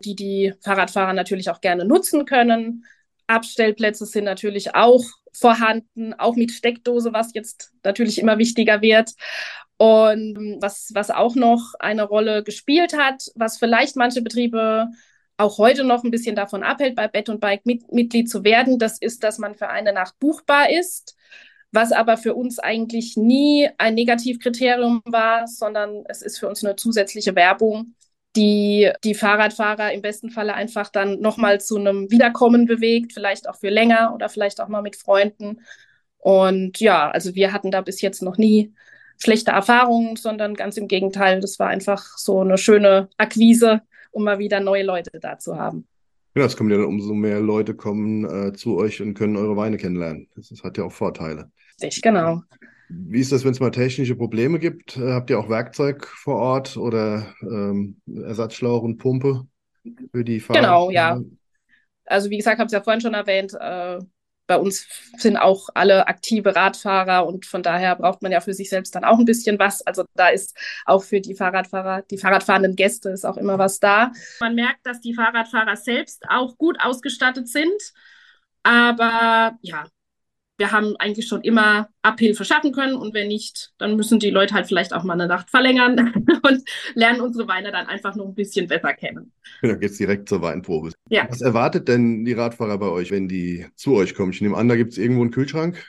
[0.00, 2.84] die die Fahrradfahrer natürlich auch gerne nutzen können.
[3.28, 9.12] Abstellplätze sind natürlich auch vorhanden, auch mit Steckdose, was jetzt natürlich immer wichtiger wird.
[9.78, 14.88] Und was, was auch noch eine Rolle gespielt hat, was vielleicht manche Betriebe
[15.36, 18.80] auch heute noch ein bisschen davon abhält, bei Bett und Bike mit, Mitglied zu werden,
[18.80, 21.16] das ist, dass man für eine Nacht buchbar ist,
[21.70, 26.74] was aber für uns eigentlich nie ein Negativkriterium war, sondern es ist für uns eine
[26.74, 27.94] zusätzliche Werbung,
[28.34, 33.56] die die Fahrradfahrer im besten Falle einfach dann nochmal zu einem Wiederkommen bewegt, vielleicht auch
[33.56, 35.60] für länger oder vielleicht auch mal mit Freunden.
[36.18, 38.74] Und ja, also wir hatten da bis jetzt noch nie
[39.18, 44.38] schlechte Erfahrungen, sondern ganz im Gegenteil, das war einfach so eine schöne Akquise, um mal
[44.38, 45.86] wieder neue Leute da zu haben.
[46.34, 49.76] Ja, es kommen ja umso mehr Leute kommen äh, zu euch und können eure Weine
[49.76, 50.28] kennenlernen.
[50.36, 51.50] Das, das hat ja auch Vorteile.
[51.82, 52.42] Richtig, genau.
[52.88, 54.96] Wie ist das, wenn es mal technische Probleme gibt?
[54.96, 59.46] Äh, habt ihr auch Werkzeug vor Ort oder ähm, Ersatzschlauch und Pumpe
[60.12, 60.60] für die Fahrer?
[60.60, 61.20] Genau, ja.
[62.06, 63.98] Also wie gesagt, habe ich ja vorhin schon erwähnt, äh,
[64.48, 68.70] bei uns sind auch alle aktive Radfahrer und von daher braucht man ja für sich
[68.70, 69.86] selbst dann auch ein bisschen was.
[69.86, 70.56] Also da ist
[70.86, 74.10] auch für die Fahrradfahrer, die Fahrradfahrenden Gäste ist auch immer was da.
[74.40, 77.92] Man merkt, dass die Fahrradfahrer selbst auch gut ausgestattet sind.
[78.62, 79.86] Aber ja,
[80.58, 84.54] wir haben eigentlich schon immer Abhilfe schaffen können und wenn nicht, dann müssen die Leute
[84.54, 86.62] halt vielleicht auch mal eine Nacht verlängern und
[86.94, 89.32] lernen unsere Weine dann einfach noch ein bisschen besser kennen.
[89.62, 90.92] Ja, geht's direkt zur Weinprobe.
[91.08, 91.26] Ja.
[91.30, 94.32] Was erwartet denn die Radfahrer bei euch, wenn die zu euch kommen?
[94.32, 95.82] Ich nehme an, da gibt es irgendwo einen Kühlschrank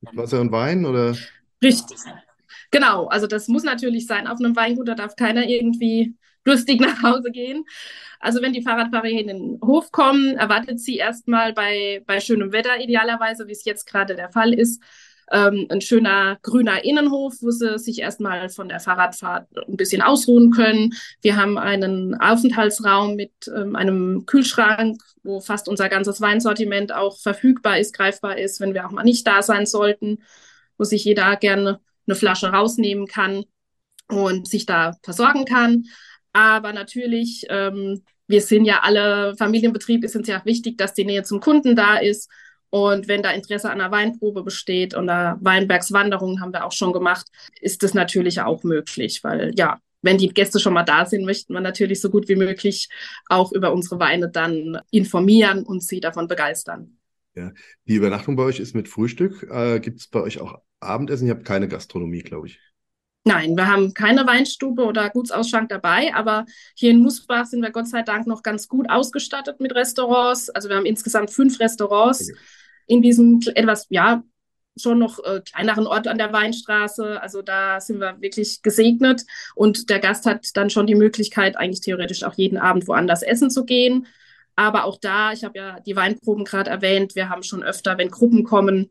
[0.00, 1.16] mit Wasser und Wein oder?
[1.62, 1.98] Richtig.
[2.72, 7.02] Genau, also das muss natürlich sein auf einem Weingut, da darf keiner irgendwie durstig nach
[7.02, 7.64] Hause gehen.
[8.18, 12.52] Also wenn die Fahrradfahrer hier in den Hof kommen, erwartet sie erstmal bei, bei schönem
[12.52, 14.82] Wetter idealerweise, wie es jetzt gerade der Fall ist,
[15.30, 20.50] ähm, ein schöner grüner Innenhof, wo sie sich erstmal von der Fahrradfahrt ein bisschen ausruhen
[20.50, 20.92] können.
[21.22, 27.78] Wir haben einen Aufenthaltsraum mit ähm, einem Kühlschrank, wo fast unser ganzes Weinsortiment auch verfügbar
[27.78, 30.18] ist, greifbar ist, wenn wir auch mal nicht da sein sollten,
[30.76, 33.44] wo sich jeder gerne eine Flasche rausnehmen kann
[34.08, 35.84] und sich da versorgen kann.
[36.32, 41.22] Aber natürlich, ähm, wir sind ja alle, Familienbetrieb ist uns ja wichtig, dass die Nähe
[41.22, 42.30] zum Kunden da ist.
[42.70, 46.92] Und wenn da Interesse an einer Weinprobe besteht und einer Weinbergswanderung haben wir auch schon
[46.92, 47.26] gemacht,
[47.60, 51.52] ist das natürlich auch möglich, weil ja, wenn die Gäste schon mal da sind, möchten
[51.52, 52.88] wir natürlich so gut wie möglich
[53.28, 56.96] auch über unsere Weine dann informieren und sie davon begeistern.
[57.34, 57.52] Ja,
[57.86, 59.46] die Übernachtung bei euch ist mit Frühstück.
[59.50, 61.26] Äh, Gibt es bei euch auch Abendessen?
[61.26, 62.60] Ihr habt keine Gastronomie, glaube ich.
[63.24, 67.86] Nein, wir haben keine Weinstube oder Gutsausschank dabei, aber hier in Musbach sind wir Gott
[67.86, 70.48] sei Dank noch ganz gut ausgestattet mit Restaurants.
[70.48, 72.30] Also wir haben insgesamt fünf Restaurants
[72.86, 74.22] in diesem etwas, ja,
[74.76, 77.20] schon noch äh, kleineren Ort an der Weinstraße.
[77.20, 81.82] Also da sind wir wirklich gesegnet und der Gast hat dann schon die Möglichkeit, eigentlich
[81.82, 84.06] theoretisch auch jeden Abend woanders essen zu gehen.
[84.56, 88.10] Aber auch da, ich habe ja die Weinproben gerade erwähnt, wir haben schon öfter, wenn
[88.10, 88.90] Gruppen kommen,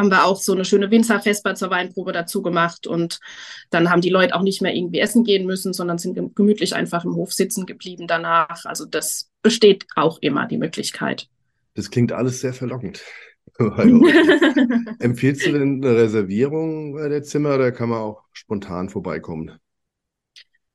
[0.00, 2.86] haben wir auch so eine schöne Winzerfestbar zur Weinprobe dazu gemacht.
[2.86, 3.20] Und
[3.68, 7.04] dann haben die Leute auch nicht mehr irgendwie essen gehen müssen, sondern sind gemütlich einfach
[7.04, 8.64] im Hof sitzen geblieben danach.
[8.64, 11.28] Also das besteht auch immer die Möglichkeit.
[11.74, 13.02] Das klingt alles sehr verlockend.
[14.98, 19.58] Empfiehlst du denn eine Reservierung bei der Zimmer oder kann man auch spontan vorbeikommen?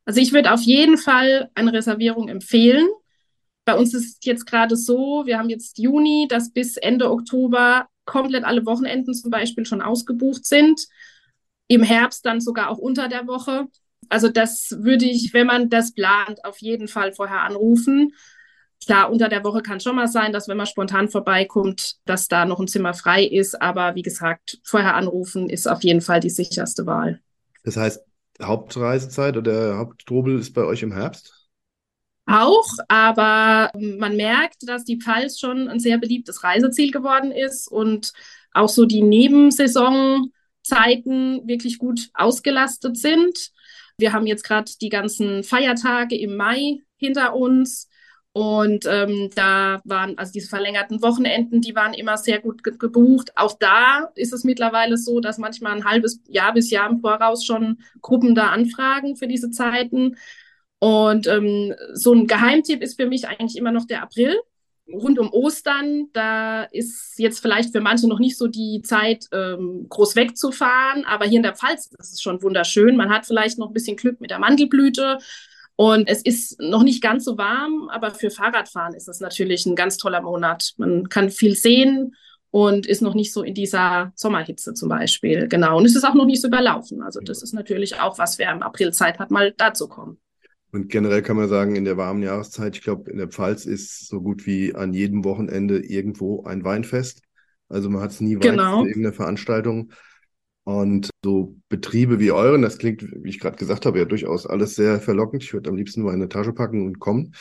[0.06, 2.88] Also ich würde auf jeden Fall eine Reservierung empfehlen.
[3.66, 7.88] Bei uns ist es jetzt gerade so, wir haben jetzt Juni, dass bis Ende Oktober
[8.06, 10.88] komplett alle Wochenenden zum Beispiel schon ausgebucht sind.
[11.68, 13.68] Im Herbst dann sogar auch unter der Woche.
[14.10, 18.14] Also das würde ich, wenn man das plant, auf jeden Fall vorher anrufen.
[18.86, 22.46] Klar, unter der Woche kann schon mal sein, dass wenn man spontan vorbeikommt, dass da
[22.46, 23.60] noch ein Zimmer frei ist.
[23.60, 27.20] Aber wie gesagt, vorher anrufen ist auf jeden Fall die sicherste Wahl.
[27.64, 28.02] Das heißt,
[28.42, 31.35] Hauptreisezeit oder Haupttrubel ist bei euch im Herbst?
[32.28, 38.14] Auch, aber man merkt, dass die Pfalz schon ein sehr beliebtes Reiseziel geworden ist und
[38.52, 43.52] auch so die Nebensaisonzeiten wirklich gut ausgelastet sind.
[43.98, 47.90] Wir haben jetzt gerade die ganzen Feiertage im Mai hinter uns.
[48.34, 53.32] Und ähm, da waren also diese verlängerten Wochenenden, die waren immer sehr gut ge gebucht.
[53.38, 57.46] Auch da ist es mittlerweile so, dass manchmal ein halbes Jahr bis Jahr im Voraus
[57.46, 60.18] schon Gruppen da anfragen für diese Zeiten.
[60.86, 64.36] Und ähm, so ein Geheimtipp ist für mich eigentlich immer noch der April.
[64.88, 69.88] Rund um Ostern, da ist jetzt vielleicht für manche noch nicht so die Zeit, ähm,
[69.90, 72.98] groß wegzufahren, aber hier in der Pfalz ist es schon wunderschön.
[72.98, 75.18] Man hat vielleicht noch ein bisschen Glück mit der Mandelblüte
[75.76, 79.76] und es ist noch nicht ganz so warm, aber für Fahrradfahren ist es natürlich ein
[79.76, 80.74] ganz toller Monat.
[80.78, 82.16] Man kann viel sehen
[82.52, 85.48] und ist noch nicht so in dieser Sommerhitze zum Beispiel.
[85.48, 85.80] Genau.
[85.80, 87.02] Und es ist auch noch nicht so überlaufen.
[87.02, 90.20] Also das ist natürlich auch was, wer im April Zeit hat, mal dazu kommen.
[90.76, 94.10] Und generell kann man sagen, in der warmen Jahreszeit, ich glaube, in der Pfalz ist
[94.10, 97.22] so gut wie an jedem Wochenende irgendwo ein Weinfest.
[97.70, 98.82] Also man hat es nie weit Genau.
[98.82, 99.94] zu irgendeiner Veranstaltung.
[100.66, 104.76] Und so Betriebe wie euren, das klingt, wie ich gerade gesagt habe, ja durchaus alles
[104.76, 105.44] sehr verlockend.
[105.44, 107.34] Ich würde am liebsten mal in eine Tasche packen und kommen.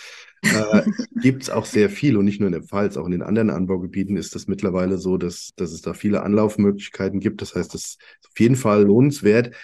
[0.42, 0.82] Äh,
[1.20, 3.50] gibt es auch sehr viel und nicht nur in der Pfalz, auch in den anderen
[3.50, 7.42] Anbaugebieten ist das mittlerweile so, dass, dass es da viele Anlaufmöglichkeiten gibt.
[7.42, 7.98] Das heißt, das ist
[8.30, 9.56] auf jeden Fall lohnenswert.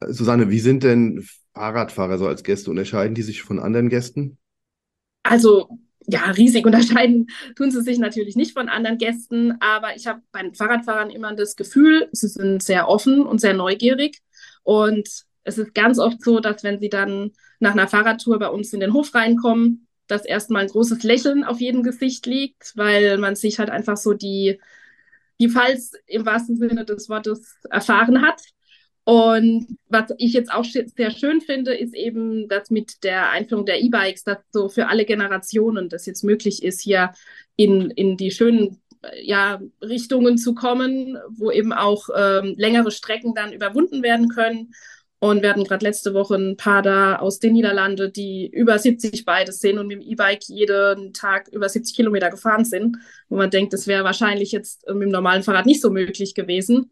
[0.00, 1.24] Susanne, wie sind denn
[1.56, 2.70] Fahrradfahrer so als Gäste?
[2.70, 4.36] Unterscheiden die sich von anderen Gästen?
[5.22, 10.20] Also ja, riesig unterscheiden tun sie sich natürlich nicht von anderen Gästen, aber ich habe
[10.32, 14.20] bei den Fahrradfahrern immer das Gefühl, sie sind sehr offen und sehr neugierig.
[14.62, 15.08] Und
[15.44, 18.80] es ist ganz oft so, dass wenn sie dann nach einer Fahrradtour bei uns in
[18.80, 23.58] den Hof reinkommen, dass erstmal ein großes Lächeln auf jedem Gesicht liegt, weil man sich
[23.58, 24.60] halt einfach so die,
[25.40, 28.42] die Pfalz im wahrsten Sinne des Wortes erfahren hat.
[29.08, 33.80] Und was ich jetzt auch sehr schön finde, ist eben, dass mit der Einführung der
[33.80, 37.12] E-Bikes, dass so für alle Generationen das jetzt möglich ist, hier
[37.54, 38.80] in, in die schönen
[39.22, 44.74] ja, Richtungen zu kommen, wo eben auch ähm, längere Strecken dann überwunden werden können.
[45.20, 49.24] Und wir hatten gerade letzte Woche ein paar da aus den Niederlanden, die über 70
[49.24, 52.96] beides sind und mit dem E-Bike jeden Tag über 70 Kilometer gefahren sind,
[53.28, 56.90] wo man denkt, das wäre wahrscheinlich jetzt mit dem normalen Fahrrad nicht so möglich gewesen.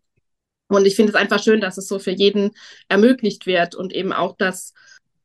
[0.68, 2.52] Und ich finde es einfach schön, dass es so für jeden
[2.88, 4.72] ermöglicht wird und eben auch, dass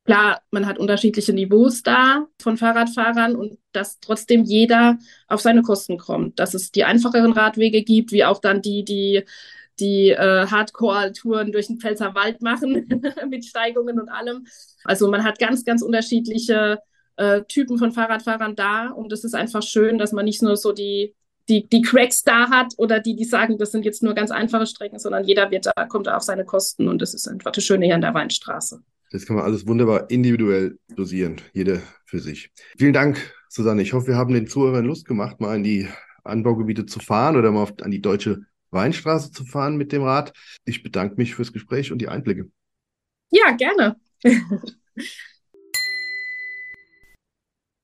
[0.06, 4.97] klar, man hat unterschiedliche Niveaus da von Fahrradfahrern und dass trotzdem jeder
[5.28, 6.39] auf seine Kosten kommt.
[6.39, 9.23] Dass es die einfacheren Radwege gibt, wie auch dann die, die
[9.80, 12.88] die äh, Hardcore-Touren durch den Pfälzer Wald machen
[13.30, 14.45] mit Steigungen und allem.
[14.84, 16.80] Also man hat ganz, ganz unterschiedliche
[17.15, 20.71] äh, Typen von Fahrradfahrern da und es ist einfach schön, dass man nicht nur so
[20.71, 21.15] die
[21.49, 24.65] die, die Cracks da hat oder die, die sagen, das sind jetzt nur ganz einfache
[24.65, 27.63] Strecken, sondern jeder wird da, kommt da auf seine Kosten und das ist einfach das
[27.63, 28.81] Schöne hier an der Weinstraße.
[29.12, 32.51] Das kann man alles wunderbar individuell dosieren, jeder für sich.
[32.77, 33.17] Vielen Dank,
[33.49, 33.81] Susanne.
[33.81, 35.88] Ich hoffe, wir haben den Zuhörern Lust gemacht, mal in die
[36.23, 40.33] Anbaugebiete zu fahren oder mal auf, an die deutsche Weinstraße zu fahren mit dem Rad.
[40.65, 42.51] Ich bedanke mich fürs Gespräch und die Einblicke.
[43.31, 43.95] Ja, gerne.